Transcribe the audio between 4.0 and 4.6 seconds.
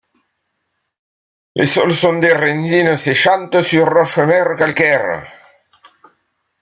mère